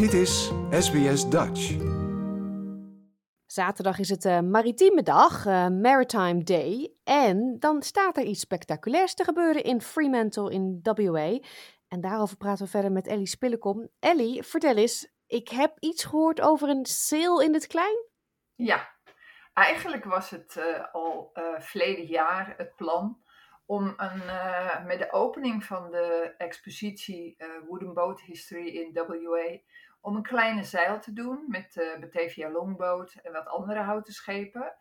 Dit 0.00 0.12
is 0.12 0.52
SBS 0.70 1.28
Dutch. 1.28 1.76
Zaterdag 3.46 3.98
is 3.98 4.08
het 4.08 4.24
uh, 4.24 4.40
Maritieme 4.40 5.02
Dag, 5.02 5.46
uh, 5.46 5.68
Maritime 5.68 6.42
Day. 6.42 6.94
En 7.04 7.56
dan 7.58 7.82
staat 7.82 8.16
er 8.16 8.22
iets 8.22 8.40
spectaculairs 8.40 9.14
te 9.14 9.24
gebeuren 9.24 9.64
in 9.64 9.80
Fremantle 9.80 10.52
in 10.52 10.80
WA. 10.82 11.38
En 11.88 12.00
daarover 12.00 12.36
praten 12.36 12.64
we 12.64 12.70
verder 12.70 12.92
met 12.92 13.06
Ellie 13.06 13.26
Spillekom. 13.26 13.88
Ellie, 13.98 14.42
vertel 14.42 14.76
eens, 14.76 15.12
ik 15.26 15.48
heb 15.48 15.76
iets 15.78 16.04
gehoord 16.04 16.40
over 16.40 16.68
een 16.68 16.86
sale 16.86 17.44
in 17.44 17.54
het 17.54 17.66
klein? 17.66 18.04
Ja, 18.54 18.88
eigenlijk 19.52 20.04
was 20.04 20.30
het 20.30 20.56
uh, 20.58 20.84
al 20.92 21.30
verleden 21.58 22.06
jaar 22.06 22.54
het 22.56 22.76
plan 22.76 23.22
om 23.70 23.94
een, 23.96 24.22
uh, 24.22 24.84
met 24.84 24.98
de 24.98 25.12
opening 25.12 25.64
van 25.64 25.90
de 25.90 26.34
expositie 26.38 27.34
uh, 27.38 27.48
Wooden 27.66 27.94
Boat 27.94 28.20
History 28.20 28.66
in 28.66 28.92
WA, 28.92 29.58
om 30.00 30.16
een 30.16 30.22
kleine 30.22 30.64
zeil 30.64 31.00
te 31.00 31.12
doen 31.12 31.44
met 31.48 31.72
de 31.72 31.92
uh, 31.94 32.00
Batavia 32.00 32.50
Longboat 32.50 33.14
en 33.22 33.32
wat 33.32 33.46
andere 33.46 33.80
houten 33.80 34.12
schepen. 34.12 34.74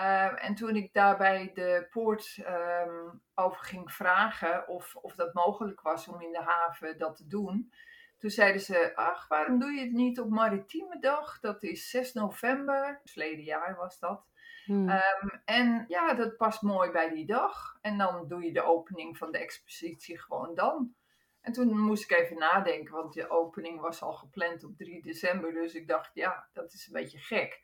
Uh, 0.00 0.44
en 0.44 0.54
toen 0.54 0.76
ik 0.76 0.92
daarbij 0.92 1.50
de 1.54 1.86
poort 1.90 2.38
um, 2.46 3.22
over 3.34 3.64
ging 3.64 3.92
vragen 3.92 4.68
of, 4.68 4.96
of 4.96 5.14
dat 5.14 5.34
mogelijk 5.34 5.80
was 5.80 6.08
om 6.08 6.20
in 6.20 6.32
de 6.32 6.42
haven 6.42 6.98
dat 6.98 7.16
te 7.16 7.26
doen, 7.26 7.72
toen 8.18 8.30
zeiden 8.30 8.60
ze, 8.60 8.92
ach, 8.94 9.28
waarom 9.28 9.58
doe 9.58 9.72
je 9.72 9.80
het 9.80 9.92
niet 9.92 10.20
op 10.20 10.30
Maritieme 10.30 10.98
Dag? 10.98 11.40
Dat 11.40 11.62
is 11.62 11.90
6 11.90 12.12
november, 12.12 13.00
verleden 13.04 13.44
jaar 13.44 13.76
was 13.76 13.98
dat. 13.98 14.26
Hmm. 14.64 14.88
Um, 14.88 15.40
en 15.44 15.84
ja, 15.88 16.14
dat 16.14 16.36
past 16.36 16.62
mooi 16.62 16.90
bij 16.90 17.08
die 17.08 17.26
dag. 17.26 17.78
En 17.80 17.98
dan 17.98 18.28
doe 18.28 18.44
je 18.44 18.52
de 18.52 18.62
opening 18.62 19.16
van 19.18 19.32
de 19.32 19.38
expositie 19.38 20.18
gewoon 20.18 20.54
dan. 20.54 20.94
En 21.42 21.52
toen 21.52 21.78
moest 21.78 22.10
ik 22.10 22.18
even 22.18 22.38
nadenken, 22.38 22.94
want 22.94 23.12
de 23.12 23.30
opening 23.30 23.80
was 23.80 24.02
al 24.02 24.12
gepland 24.12 24.64
op 24.64 24.76
3 24.76 25.02
december. 25.02 25.52
Dus 25.52 25.74
ik 25.74 25.88
dacht, 25.88 26.10
ja, 26.14 26.48
dat 26.52 26.72
is 26.72 26.86
een 26.86 26.92
beetje 26.92 27.18
gek. 27.18 27.60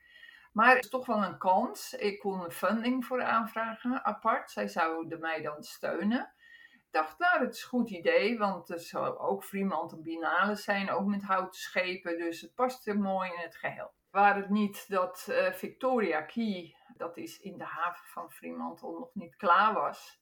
Maar 0.52 0.74
het 0.74 0.84
is 0.84 0.90
toch 0.90 1.06
wel 1.06 1.22
een 1.22 1.38
kans. 1.38 1.94
Ik 1.94 2.18
kon 2.18 2.50
funding 2.50 3.04
voor 3.04 3.22
aanvragen 3.22 4.04
apart. 4.04 4.50
Zij 4.50 4.68
zouden 4.68 5.20
mij 5.20 5.42
dan 5.42 5.62
steunen. 5.62 6.32
Ik 6.72 6.88
dacht, 6.90 7.18
nou, 7.18 7.38
dat 7.44 7.54
is 7.54 7.62
een 7.62 7.68
goed 7.68 7.90
idee, 7.90 8.38
want 8.38 8.70
er 8.70 8.80
zou 8.80 9.18
ook 9.18 9.44
Fremantle 9.44 10.02
Binale 10.02 10.54
zijn, 10.54 10.90
ook 10.90 11.06
met 11.06 11.22
houten 11.22 11.60
schepen. 11.60 12.18
Dus 12.18 12.40
het 12.40 12.54
past 12.54 12.86
er 12.86 12.98
mooi 12.98 13.30
in 13.30 13.40
het 13.40 13.56
geheel. 13.56 13.92
Waar 14.10 14.36
het 14.36 14.50
niet 14.50 14.88
dat 14.88 15.26
uh, 15.30 15.52
Victoria 15.52 16.22
Key 16.22 16.76
dat 16.98 17.16
is 17.16 17.40
in 17.40 17.58
de 17.58 17.64
haven 17.64 18.06
van 18.06 18.30
Fremantle 18.30 18.98
nog 18.98 19.14
niet 19.14 19.36
klaar 19.36 19.74
was. 19.74 20.20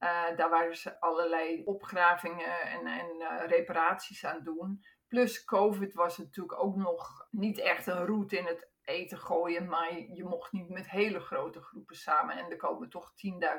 Uh, 0.00 0.36
daar 0.36 0.50
waren 0.50 0.76
ze 0.76 1.00
allerlei 1.00 1.64
opgravingen 1.64 2.60
en, 2.60 2.86
en 2.86 3.06
uh, 3.18 3.46
reparaties 3.46 4.24
aan 4.24 4.42
doen. 4.42 4.84
Plus 5.08 5.44
COVID 5.44 5.94
was 5.94 6.18
natuurlijk 6.18 6.62
ook 6.62 6.76
nog 6.76 7.26
niet 7.30 7.58
echt 7.58 7.86
een 7.86 8.06
route 8.06 8.38
in 8.38 8.46
het 8.46 8.72
eten 8.84 9.18
gooien, 9.18 9.68
maar 9.68 9.92
je 9.92 10.24
mocht 10.24 10.52
niet 10.52 10.68
met 10.68 10.90
hele 10.90 11.20
grote 11.20 11.60
groepen 11.60 11.96
samen. 11.96 12.36
En 12.36 12.50
er 12.50 12.56
komen 12.56 12.90
toch 12.90 13.12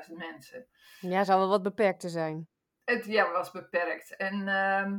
10.000 0.08 0.14
mensen. 0.14 0.66
Ja, 1.00 1.24
zou 1.24 1.38
wel 1.38 1.48
wat 1.48 1.62
beperkter 1.62 2.10
zijn. 2.10 2.48
Het 2.84 3.04
ja, 3.04 3.30
was 3.30 3.50
beperkt. 3.50 4.16
En 4.16 4.46
uh, 4.46 4.92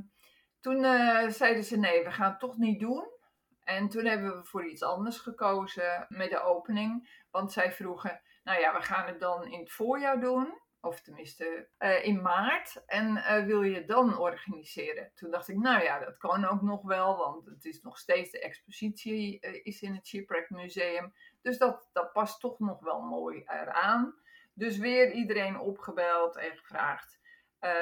toen 0.60 0.84
uh, 0.84 1.28
zeiden 1.28 1.64
ze 1.64 1.78
nee, 1.78 2.04
we 2.04 2.12
gaan 2.12 2.30
het 2.30 2.40
toch 2.40 2.58
niet 2.58 2.80
doen. 2.80 3.16
En 3.64 3.90
toen 3.90 4.06
hebben 4.06 4.38
we 4.38 4.46
voor 4.46 4.66
iets 4.66 4.84
anders 4.84 5.18
gekozen 5.18 6.06
met 6.10 6.30
de 6.30 6.42
opening. 6.42 7.24
Want 7.32 7.52
zij 7.52 7.72
vroegen, 7.72 8.22
nou 8.44 8.60
ja, 8.60 8.74
we 8.74 8.82
gaan 8.82 9.08
het 9.08 9.20
dan 9.20 9.46
in 9.46 9.60
het 9.60 9.72
voorjaar 9.72 10.20
doen. 10.20 10.62
Of 10.82 11.02
tenminste 11.02 11.68
uh, 11.80 12.06
in 12.06 12.22
maart. 12.22 12.84
En 12.86 13.16
uh, 13.18 13.46
wil 13.46 13.62
je 13.62 13.86
dan 13.86 14.18
organiseren? 14.18 15.12
Toen 15.16 15.32
dacht 15.32 15.48
ik, 15.48 15.58
nou 15.58 15.84
ja, 15.84 16.00
dat 16.00 16.18
kan 16.18 16.46
ook 16.46 16.62
nog 16.62 16.82
wel. 16.82 17.18
Want 17.18 17.46
het 17.46 17.66
is 17.66 17.82
nog 17.82 17.98
steeds 17.98 18.32
de 18.32 18.40
expositie 18.40 19.38
uh, 19.42 19.60
is 19.64 19.82
in 19.82 19.96
het 19.96 20.08
Shipwreck 20.08 20.50
Museum. 20.50 21.14
Dus 21.42 21.58
dat, 21.58 21.90
dat 21.94 22.14
past 22.14 22.40
toch 22.40 22.60
nog 22.60 22.80
wel 22.80 23.02
mooi 23.02 23.44
eraan. 23.46 24.16
Dus 24.54 24.78
weer 24.78 25.12
iedereen 25.12 25.60
opgebeld 25.60 26.38
en 26.38 26.58
gevraagd. 26.58 27.20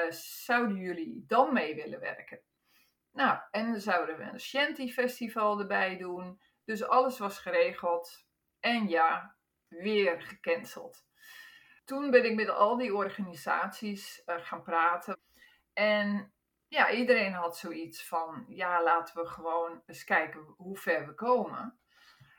zouden 0.08 0.76
jullie 0.76 1.24
dan 1.26 1.52
mee 1.52 1.74
willen 1.74 2.00
werken? 2.00 2.40
Nou, 3.12 3.38
en 3.50 3.70
dan 3.70 3.80
zouden 3.80 4.16
we 4.16 4.22
een 4.22 4.40
Shanty 4.40 4.88
Festival 4.88 5.60
erbij 5.60 5.96
doen. 5.96 6.40
Dus 6.64 6.84
alles 6.84 7.18
was 7.18 7.38
geregeld. 7.38 8.26
En 8.60 8.88
ja, 8.88 9.36
weer 9.68 10.22
gecanceld. 10.22 11.04
Toen 11.86 12.10
ben 12.10 12.24
ik 12.24 12.34
met 12.34 12.48
al 12.48 12.76
die 12.76 12.94
organisaties 12.94 14.22
uh, 14.26 14.36
gaan 14.38 14.62
praten. 14.62 15.18
En 15.72 16.32
ja, 16.68 16.90
iedereen 16.90 17.32
had 17.32 17.56
zoiets 17.56 18.08
van: 18.08 18.44
ja, 18.48 18.82
laten 18.82 19.22
we 19.22 19.26
gewoon 19.28 19.82
eens 19.86 20.04
kijken 20.04 20.54
hoe 20.56 20.76
ver 20.76 21.06
we 21.06 21.14
komen. 21.14 21.78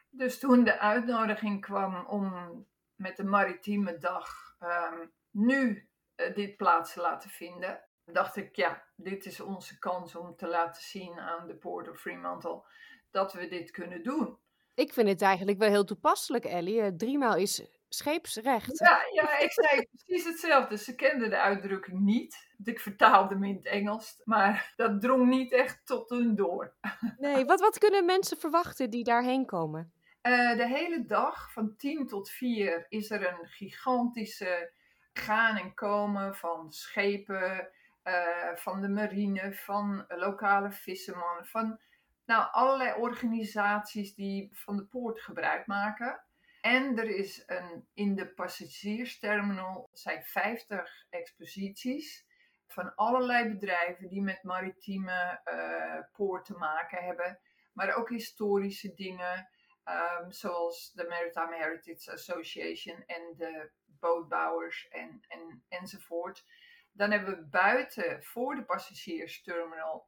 Dus 0.10 0.40
toen 0.40 0.64
de 0.64 0.80
uitnodiging 0.80 1.62
kwam 1.62 2.06
om 2.06 2.66
met 2.96 3.18
de 3.18 3.24
Maritieme 3.24 3.98
Dag 3.98 4.56
um, 4.60 5.12
nu 5.32 5.90
uh, 6.16 6.36
dit 6.36 6.58
plaats 6.58 6.94
te 6.94 7.02
laten 7.02 7.30
vinden, 7.30 7.84
dacht 8.06 8.36
ik, 8.36 8.56
ja, 8.56 8.84
dit 8.96 9.26
is 9.26 9.40
onze 9.40 9.80
kans 9.80 10.16
om 10.16 10.36
te 10.36 10.48
laten 10.48 10.84
zien 10.84 11.20
aan 11.20 11.48
de 11.48 11.56
Port 11.56 11.90
of 11.90 12.00
Fremantle 12.00 12.64
dat 13.12 13.34
we 13.34 13.48
dit 13.48 13.72
kunnen 13.72 14.04
doen. 14.04 14.38
Ik 14.74 14.94
vind 14.94 15.08
het 15.08 15.22
eigenlijk 15.22 15.58
wel 15.58 15.70
heel 15.70 15.84
toepasselijk, 15.84 16.46
Ellie. 16.46 16.82
Eh, 16.82 16.92
driemaal 16.98 17.36
is 17.36 17.77
scheepsrecht. 17.90 18.80
Ja, 18.80 19.00
ja, 19.14 19.38
ik 19.38 19.52
zei 19.52 19.88
precies 19.92 20.26
hetzelfde. 20.26 20.78
Ze 20.78 20.96
kenden 20.96 21.30
de 21.30 21.40
uitdrukking 21.40 22.00
niet. 22.00 22.48
Ik 22.64 22.80
vertaalde 22.80 23.34
hem 23.34 23.44
in 23.44 23.56
het 23.56 23.66
Engels, 23.66 24.22
maar 24.24 24.74
dat 24.76 25.02
drong 25.02 25.30
niet 25.30 25.54
echt 25.54 25.86
tot 25.86 26.10
hun 26.10 26.36
door. 26.36 26.76
Nee, 27.18 27.46
wat, 27.46 27.60
wat 27.60 27.78
kunnen 27.78 28.06
mensen 28.06 28.38
verwachten 28.38 28.90
die 28.90 29.04
daarheen 29.04 29.46
komen? 29.46 29.92
Uh, 30.22 30.58
de 30.58 30.68
hele 30.68 31.06
dag 31.06 31.52
van 31.52 31.76
10 31.76 32.08
tot 32.08 32.30
4 32.30 32.86
is 32.90 33.12
er 33.12 33.28
een 33.28 33.48
gigantische 33.48 34.72
gaan 35.14 35.58
en 35.58 35.74
komen 35.74 36.36
van 36.36 36.72
schepen, 36.72 37.70
uh, 38.04 38.56
van 38.56 38.82
de 38.82 38.90
marine, 38.90 39.54
van 39.54 40.06
lokale 40.08 40.72
vissermannen, 40.72 41.46
van 41.46 41.80
nou, 42.26 42.48
allerlei 42.52 42.94
organisaties 43.00 44.16
die 44.16 44.50
van 44.54 44.78
de 44.78 44.86
poort 44.86 45.22
gebruik 45.22 45.68
maken. 45.68 46.22
En 46.68 46.98
er 46.98 47.10
is 47.10 47.44
een, 47.46 47.88
in 47.94 48.16
de 48.16 48.34
passagiersterminal 48.34 49.90
zijn 49.92 50.24
50 50.24 51.06
exposities 51.10 52.26
van 52.68 52.96
allerlei 52.96 53.50
bedrijven 53.50 54.08
die 54.08 54.22
met 54.22 54.44
maritieme 54.44 55.42
uh, 55.46 56.00
poort 56.12 56.46
te 56.46 56.54
maken 56.54 57.04
hebben. 57.04 57.40
Maar 57.74 57.96
ook 57.96 58.10
historische 58.10 58.94
dingen, 58.94 59.50
um, 59.86 60.32
zoals 60.32 60.92
de 60.94 61.06
Maritime 61.08 61.56
Heritage 61.56 62.12
Association 62.12 63.04
en 63.06 63.34
de 63.38 63.72
bootbouwers 63.86 64.88
en, 64.88 65.22
en, 65.28 65.64
enzovoort. 65.68 66.46
Dan 66.92 67.12
hebben 67.12 67.36
we 67.36 67.46
buiten 67.46 68.24
voor 68.24 68.56
de 68.56 68.66
passagiersterminal 68.66 70.08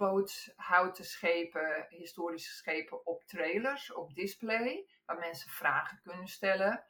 boothouten 0.00 1.04
schepen, 1.04 1.86
historische 1.88 2.54
schepen 2.54 3.06
op 3.06 3.24
trailers, 3.24 3.92
op 3.92 4.14
display, 4.14 4.86
waar 5.06 5.18
mensen 5.18 5.50
vragen 5.50 6.00
kunnen 6.02 6.28
stellen. 6.28 6.84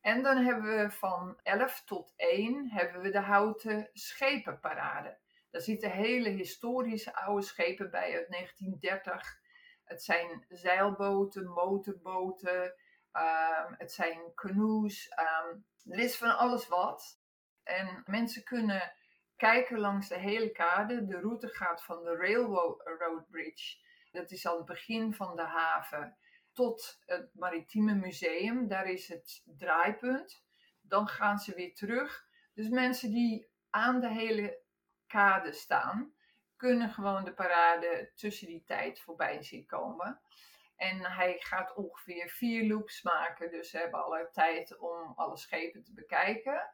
En 0.00 0.22
dan 0.22 0.44
hebben 0.44 0.76
we 0.76 0.90
van 0.90 1.40
11 1.42 1.82
tot 1.84 2.12
1 2.16 2.70
hebben 2.70 3.02
we 3.02 3.10
de 3.10 3.20
houten 3.20 3.90
schepenparade. 3.92 5.18
Daar 5.50 5.60
zitten 5.60 5.90
hele 5.90 6.28
historische 6.28 7.14
oude 7.14 7.42
schepen 7.42 7.90
bij 7.90 8.16
uit 8.16 8.30
1930. 8.30 9.38
Het 9.84 10.02
zijn 10.02 10.44
zeilboten, 10.48 11.48
motorboten, 11.48 12.62
um, 13.12 13.74
het 13.78 13.92
zijn 13.92 14.34
canoes. 14.34 15.12
Um, 15.44 15.64
er 15.92 15.98
is 15.98 16.16
van 16.16 16.38
alles 16.38 16.68
wat. 16.68 17.20
En 17.62 18.02
mensen 18.06 18.44
kunnen 18.44 18.92
kijken 19.40 19.78
langs 19.78 20.08
de 20.08 20.18
hele 20.18 20.50
kade. 20.50 21.04
De 21.04 21.20
route 21.20 21.48
gaat 21.48 21.84
van 21.84 22.04
de 22.04 22.16
Railroad 22.16 23.30
Bridge, 23.30 23.76
dat 24.10 24.30
is 24.30 24.46
aan 24.46 24.56
het 24.56 24.64
begin 24.64 25.14
van 25.14 25.36
de 25.36 25.42
haven, 25.42 26.16
tot 26.52 27.02
het 27.06 27.34
Maritieme 27.34 27.94
Museum. 27.94 28.68
Daar 28.68 28.86
is 28.86 29.08
het 29.08 29.42
draaipunt. 29.44 30.44
Dan 30.80 31.08
gaan 31.08 31.38
ze 31.38 31.54
weer 31.54 31.74
terug. 31.74 32.26
Dus 32.54 32.68
mensen 32.68 33.10
die 33.10 33.48
aan 33.70 34.00
de 34.00 34.08
hele 34.08 34.62
kade 35.06 35.52
staan, 35.52 36.14
kunnen 36.56 36.90
gewoon 36.90 37.24
de 37.24 37.34
parade 37.34 38.12
tussen 38.14 38.46
die 38.46 38.64
tijd 38.64 39.00
voorbij 39.00 39.42
zien 39.42 39.66
komen. 39.66 40.20
En 40.76 41.04
hij 41.04 41.36
gaat 41.38 41.74
ongeveer 41.74 42.28
vier 42.28 42.66
loops 42.66 43.02
maken, 43.02 43.50
dus 43.50 43.70
ze 43.70 43.78
hebben 43.78 44.04
alle 44.04 44.28
tijd 44.32 44.78
om 44.78 45.12
alle 45.16 45.36
schepen 45.36 45.84
te 45.84 45.94
bekijken. 45.94 46.70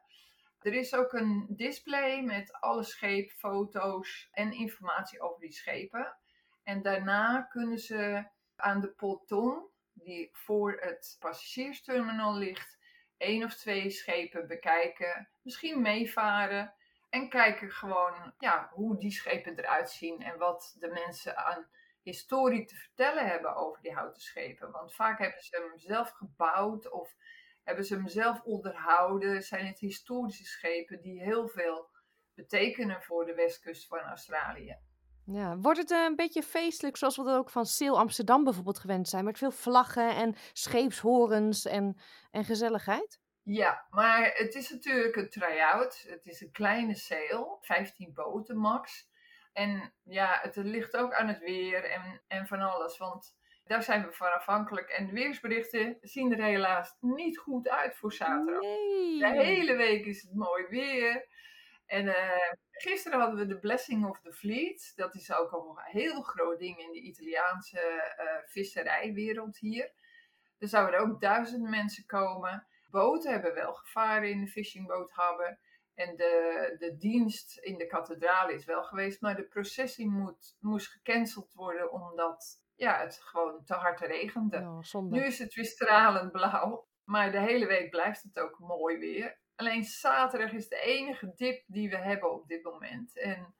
Er 0.67 0.73
is 0.73 0.93
ook 0.93 1.13
een 1.13 1.45
display 1.49 2.21
met 2.21 2.53
alle 2.53 2.83
scheepfoto's 2.83 4.29
en 4.31 4.51
informatie 4.51 5.21
over 5.21 5.39
die 5.39 5.51
schepen. 5.51 6.17
En 6.63 6.81
daarna 6.81 7.41
kunnen 7.41 7.79
ze 7.79 8.27
aan 8.55 8.81
de 8.81 8.87
ponton, 8.87 9.67
die 9.93 10.29
voor 10.31 10.77
het 10.79 11.17
passagiersterminal 11.19 12.37
ligt, 12.37 12.77
één 13.17 13.43
of 13.43 13.55
twee 13.55 13.89
schepen 13.89 14.47
bekijken, 14.47 15.29
misschien 15.41 15.81
meevaren 15.81 16.73
en 17.09 17.29
kijken 17.29 17.71
gewoon 17.71 18.33
ja, 18.39 18.69
hoe 18.73 18.97
die 18.97 19.11
schepen 19.11 19.59
eruit 19.59 19.89
zien 19.89 20.21
en 20.21 20.37
wat 20.37 20.75
de 20.79 20.87
mensen 20.87 21.37
aan 21.37 21.67
historie 22.01 22.65
te 22.65 22.75
vertellen 22.75 23.27
hebben 23.27 23.55
over 23.55 23.81
die 23.81 23.93
houten 23.93 24.21
schepen. 24.21 24.71
Want 24.71 24.95
vaak 24.95 25.19
hebben 25.19 25.43
ze 25.43 25.69
hem 25.69 25.79
zelf 25.79 26.09
gebouwd 26.09 26.91
of 26.91 27.15
hebben 27.67 27.85
ze 27.85 27.95
hem 27.95 28.07
zelf 28.07 28.41
onderhouden. 28.41 29.43
Zijn 29.43 29.65
het 29.65 29.79
historische 29.79 30.45
schepen 30.45 31.01
die 31.01 31.21
heel 31.21 31.47
veel 31.47 31.89
betekenen 32.33 33.01
voor 33.01 33.25
de 33.25 33.33
westkust 33.33 33.87
van 33.87 33.99
Australië. 33.99 34.77
Ja, 35.25 35.57
wordt 35.57 35.79
het 35.79 35.91
een 35.91 36.15
beetje 36.15 36.43
feestelijk 36.43 36.97
zoals 36.97 37.17
we 37.17 37.23
dat 37.23 37.37
ook 37.37 37.49
van 37.49 37.65
Sail 37.65 37.99
Amsterdam 37.99 38.43
bijvoorbeeld 38.43 38.79
gewend 38.79 39.07
zijn, 39.07 39.25
met 39.25 39.37
veel 39.37 39.51
vlaggen 39.51 40.15
en 40.15 40.35
scheepshorens 40.53 41.65
en, 41.65 41.97
en 42.31 42.43
gezelligheid? 42.43 43.19
Ja, 43.43 43.85
maar 43.89 44.31
het 44.33 44.55
is 44.55 44.69
natuurlijk 44.69 45.15
een 45.15 45.29
try-out. 45.29 46.05
Het 46.07 46.25
is 46.25 46.41
een 46.41 46.51
kleine 46.51 46.95
sail, 46.95 47.57
15 47.61 48.13
boten 48.13 48.57
max. 48.57 49.09
En 49.53 49.93
ja, 50.03 50.39
het 50.41 50.55
ligt 50.55 50.97
ook 50.97 51.13
aan 51.13 51.27
het 51.27 51.39
weer 51.39 51.83
en, 51.83 52.21
en 52.27 52.47
van 52.47 52.61
alles, 52.61 52.97
want 52.97 53.35
daar 53.67 53.83
zijn 53.83 54.05
we 54.05 54.11
van 54.11 54.33
afhankelijk. 54.33 54.89
En 54.89 55.05
de 55.05 55.13
weersberichten 55.13 55.97
zien 56.01 56.31
er 56.31 56.43
helaas 56.43 56.97
niet 56.99 57.37
goed 57.37 57.69
uit 57.69 57.95
voor 57.95 58.13
zaterdag. 58.13 58.61
Nee. 58.61 59.19
De 59.19 59.43
hele 59.43 59.75
week 59.75 60.05
is 60.05 60.21
het 60.21 60.33
mooi 60.33 60.65
weer. 60.67 61.27
En 61.85 62.05
uh, 62.05 62.53
gisteren 62.71 63.19
hadden 63.19 63.39
we 63.39 63.45
de 63.45 63.59
Blessing 63.59 64.05
of 64.05 64.21
the 64.21 64.33
Fleet. 64.33 64.91
Dat 64.95 65.15
is 65.15 65.33
ook 65.33 65.51
al 65.51 65.69
een 65.69 66.01
heel 66.01 66.21
groot 66.21 66.59
ding 66.59 66.77
in 66.79 66.91
de 66.91 67.01
Italiaanse 67.01 67.79
uh, 68.19 68.49
visserijwereld 68.51 69.57
hier. 69.57 69.91
Er 70.57 70.67
zouden 70.67 70.99
ook 70.99 71.21
duizend 71.21 71.69
mensen 71.69 72.05
komen. 72.05 72.67
Boten 72.89 73.31
hebben 73.31 73.53
wel 73.53 73.73
gevaren 73.73 74.29
in 74.29 74.41
de 74.41 74.47
fishingboot 74.47 75.11
hebben. 75.15 75.59
En 75.93 76.15
de, 76.15 76.75
de 76.79 76.97
dienst 76.97 77.57
in 77.57 77.77
de 77.77 77.87
kathedraal 77.87 78.49
is 78.49 78.65
wel 78.65 78.83
geweest. 78.83 79.21
Maar 79.21 79.35
de 79.35 79.47
processie 79.47 80.09
moet, 80.09 80.55
moest 80.59 80.87
gecanceld 80.87 81.53
worden 81.53 81.91
omdat 81.91 82.65
ja, 82.77 82.99
het 82.99 83.19
gewoon 83.23 83.63
te 83.63 83.73
hard 83.73 83.99
regende. 83.99 84.57
Oh, 84.93 85.01
nu 85.01 85.25
is 85.25 85.39
het 85.39 85.53
weer 85.53 85.65
stralend 85.65 86.31
blauw. 86.31 86.87
Maar 87.03 87.31
de 87.31 87.39
hele 87.39 87.65
week 87.65 87.89
blijft 87.89 88.23
het 88.23 88.39
ook 88.39 88.59
mooi 88.59 88.97
weer. 88.97 89.39
Alleen 89.55 89.83
zaterdag 89.83 90.51
is 90.51 90.67
de 90.67 90.79
enige 90.79 91.31
dip 91.35 91.63
die 91.67 91.89
we 91.89 91.97
hebben 91.97 92.31
op 92.33 92.47
dit 92.47 92.63
moment. 92.63 93.19
En 93.19 93.55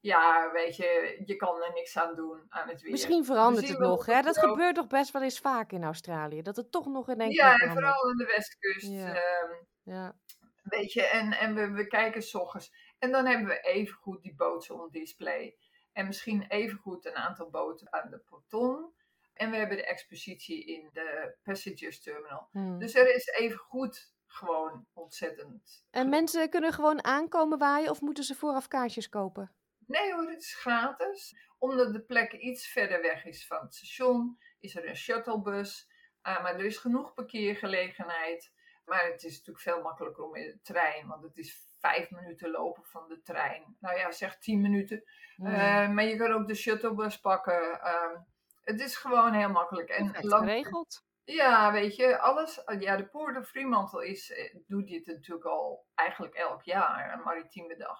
ja, 0.00 0.50
weet 0.52 0.76
je, 0.76 1.22
je 1.24 1.36
kan 1.36 1.62
er 1.62 1.72
niks 1.72 1.98
aan 1.98 2.14
doen 2.14 2.46
aan 2.48 2.68
het 2.68 2.82
weer. 2.82 2.90
Misschien 2.90 3.24
verandert 3.24 3.68
het 3.68 3.78
nog, 3.78 4.06
hè? 4.06 4.22
Dat 4.22 4.38
gebeurt 4.38 4.74
toch 4.74 4.86
best 4.86 5.12
wel 5.12 5.22
eens 5.22 5.40
vaak 5.40 5.72
in 5.72 5.84
Australië. 5.84 6.42
Dat 6.42 6.56
het 6.56 6.72
toch 6.72 6.86
nog 6.86 7.08
in 7.08 7.20
één 7.20 7.30
keer 7.30 7.38
Ja, 7.38 7.56
en 7.56 7.72
vooral 7.72 8.10
aan 8.10 8.16
de 8.16 8.24
westkust. 8.24 8.90
Ja. 8.90 9.14
ehm, 9.14 9.52
Ja. 9.82 10.16
weet 10.62 10.92
je, 10.92 11.02
en, 11.06 11.32
en 11.32 11.54
we, 11.54 11.70
we 11.70 11.86
kijken 11.86 12.22
s 12.22 12.34
ochtends. 12.34 12.72
En 12.98 13.10
dan 13.10 13.26
hebben 13.26 13.46
we 13.46 13.60
evengoed 13.60 14.22
die 14.22 14.34
boten 14.34 14.80
on 14.80 14.88
display. 14.90 15.56
En 15.96 16.06
misschien 16.06 16.42
evengoed 16.48 17.06
een 17.06 17.14
aantal 17.14 17.50
boten 17.50 17.92
aan 17.92 18.10
de 18.10 18.18
ponton. 18.18 18.94
En 19.34 19.50
we 19.50 19.56
hebben 19.56 19.76
de 19.76 19.86
expositie 19.86 20.64
in 20.64 20.88
de 20.92 21.36
Passengers 21.42 22.00
Terminal. 22.00 22.48
Hmm. 22.50 22.78
Dus 22.78 22.94
er 22.94 23.14
is 23.14 23.26
evengoed 23.26 24.12
gewoon 24.26 24.86
ontzettend. 24.92 25.84
En 25.90 26.08
mensen 26.08 26.50
kunnen 26.50 26.72
gewoon 26.72 27.04
aankomen 27.04 27.58
waaien 27.58 27.90
of 27.90 28.00
moeten 28.00 28.24
ze 28.24 28.34
vooraf 28.34 28.68
kaartjes 28.68 29.08
kopen? 29.08 29.54
Nee 29.86 30.12
hoor, 30.12 30.30
het 30.30 30.40
is 30.40 30.54
gratis. 30.54 31.36
Omdat 31.58 31.92
de 31.92 32.02
plek 32.02 32.32
iets 32.32 32.66
verder 32.66 33.02
weg 33.02 33.24
is 33.24 33.46
van 33.46 33.60
het 33.60 33.74
station, 33.74 34.38
is 34.60 34.76
er 34.76 34.88
een 34.88 34.96
shuttlebus. 34.96 35.88
Ah, 36.20 36.42
maar 36.42 36.54
er 36.54 36.64
is 36.64 36.76
genoeg 36.76 37.14
parkeergelegenheid. 37.14 38.52
Maar 38.84 39.04
het 39.04 39.22
is 39.22 39.32
natuurlijk 39.32 39.60
veel 39.60 39.82
makkelijker 39.82 40.24
om 40.24 40.36
in 40.36 40.46
de 40.46 40.60
trein, 40.62 41.06
want 41.06 41.22
het 41.22 41.36
is 41.36 41.65
vijf 41.78 42.10
minuten 42.10 42.50
lopen 42.50 42.84
van 42.84 43.08
de 43.08 43.22
trein. 43.22 43.76
Nou 43.80 43.98
ja, 43.98 44.12
zeg 44.12 44.38
tien 44.38 44.60
minuten. 44.60 45.02
Hmm. 45.36 45.46
Eh, 45.46 45.88
maar 45.88 46.04
je 46.04 46.16
kan 46.16 46.32
ook 46.32 46.48
de 46.48 46.54
shuttlebus 46.54 47.20
pakken. 47.20 47.80
Ehm, 47.80 48.16
het 48.62 48.80
is 48.80 48.96
gewoon 48.96 49.32
heel 49.32 49.50
makkelijk. 49.50 49.88
En 49.88 50.14
lang- 50.20 50.44
geregeld. 50.48 51.04
ja, 51.24 51.72
weet 51.72 51.96
je, 51.96 52.18
alles. 52.18 52.62
Ja, 52.78 52.96
de 52.96 53.06
Poort 53.08 53.36
of 53.36 53.48
Fremantle 53.48 54.08
is, 54.08 54.30
eh, 54.32 54.54
doet 54.66 54.88
dit 54.88 55.06
natuurlijk 55.06 55.46
al 55.46 55.86
eigenlijk 55.94 56.34
elk 56.34 56.62
jaar, 56.62 57.12
een 57.12 57.22
maritieme 57.22 57.76
dag. 57.76 57.98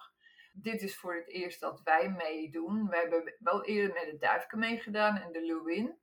Dit 0.53 0.81
is 0.81 0.97
voor 0.97 1.15
het 1.15 1.27
eerst 1.29 1.59
dat 1.59 1.81
wij 1.83 2.09
meedoen. 2.09 2.87
We 2.89 2.97
hebben 2.97 3.35
wel 3.39 3.63
eerder 3.65 3.93
met 3.93 4.05
de 4.11 4.17
Duifke 4.17 4.57
meegedaan 4.57 5.17
en 5.17 5.31
de 5.31 5.41
Lewin. 5.41 5.99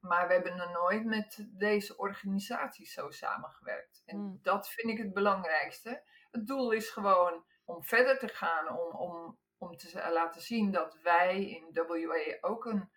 Maar 0.00 0.26
we 0.26 0.32
hebben 0.32 0.56
nog 0.56 0.72
nooit 0.72 1.04
met 1.04 1.46
deze 1.50 1.96
organisaties 1.96 2.92
zo 2.92 3.10
samengewerkt. 3.10 4.02
En 4.06 4.16
Hmm. 4.16 4.38
dat 4.42 4.68
vind 4.68 4.88
ik 4.88 4.98
het 4.98 5.12
belangrijkste. 5.12 6.02
Het 6.30 6.46
doel 6.46 6.70
is 6.70 6.90
gewoon 6.90 7.44
om 7.64 7.84
verder 7.84 8.18
te 8.18 8.28
gaan, 8.28 8.78
om, 8.78 8.94
om, 8.94 9.38
om 9.58 9.76
te 9.76 10.08
laten 10.12 10.40
zien 10.40 10.70
dat 10.70 10.98
wij 11.02 11.50
in 11.50 11.68
WA 11.72 12.38
ook 12.40 12.64
een 12.64 12.90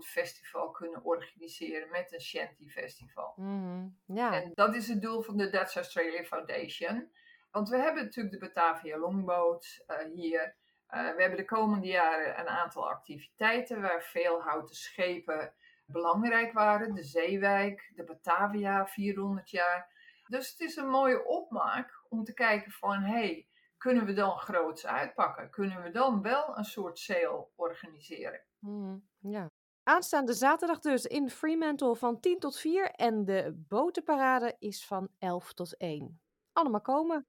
Festival 0.00 0.70
kunnen 0.70 1.04
organiseren 1.04 1.90
met 1.90 2.12
een 2.12 2.20
Shanty 2.20 2.68
Festival. 2.68 3.32
Mhm. 3.36 3.86
Ja. 4.06 4.42
En 4.42 4.50
dat 4.54 4.74
is 4.74 4.88
het 4.88 5.02
doel 5.02 5.22
van 5.22 5.36
de 5.36 5.50
Dutch 5.50 5.74
Australia 5.74 6.24
Foundation. 6.24 7.10
Want 7.50 7.68
we 7.68 7.76
hebben 7.76 8.04
natuurlijk 8.04 8.34
de 8.34 8.46
Batavia 8.46 8.98
Longboat 8.98 9.84
eh, 9.86 9.96
hier. 10.14 10.56
Eh, 10.86 11.14
we 11.14 11.20
hebben 11.20 11.36
de 11.38 11.44
komende 11.44 11.86
jaren 11.86 12.38
een 12.40 12.48
aantal 12.48 12.88
activiteiten 12.88 13.80
waar 13.80 14.02
veel 14.02 14.42
houten 14.42 14.76
schepen 14.76 15.54
belangrijk 15.86 16.52
waren. 16.52 16.94
De 16.94 17.02
Zeewijk, 17.02 17.92
de 17.94 18.04
Batavia, 18.04 18.86
400 18.86 19.50
jaar. 19.50 19.94
Dus 20.26 20.50
het 20.50 20.60
is 20.60 20.76
een 20.76 20.88
mooie 20.88 21.24
opmaak 21.24 22.04
om 22.08 22.24
te 22.24 22.34
kijken 22.34 22.72
van, 22.72 23.02
hey, 23.02 23.48
kunnen 23.76 24.04
we 24.04 24.12
dan 24.12 24.38
groots 24.38 24.86
uitpakken? 24.86 25.50
Kunnen 25.50 25.82
we 25.82 25.90
dan 25.90 26.22
wel 26.22 26.58
een 26.58 26.64
soort 26.64 26.98
sale 26.98 27.48
organiseren? 27.54 28.40
Mhm. 28.58 28.96
ja. 29.18 29.50
Aanstaande 29.82 30.32
zaterdag 30.32 30.78
dus 30.78 31.04
in 31.04 31.30
Fremantle 31.30 31.96
van 31.96 32.20
10 32.20 32.38
tot 32.38 32.58
4 32.58 32.90
en 32.90 33.24
de 33.24 33.64
botenparade 33.68 34.56
is 34.58 34.86
van 34.86 35.08
11 35.18 35.52
tot 35.52 35.76
1. 35.76 36.20
Allemaal 36.52 36.80
komen. 36.80 37.26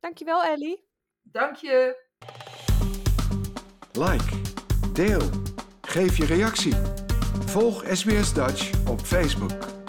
Dankjewel 0.00 0.44
Ellie. 0.44 0.88
Dank 1.22 1.56
je! 1.56 2.06
Like, 3.92 4.40
deel, 4.92 5.30
geef 5.80 6.16
je 6.16 6.26
reactie. 6.26 6.74
Volg 7.46 7.84
SBS 7.86 8.34
Dutch 8.34 8.88
op 8.88 9.00
Facebook. 9.00 9.81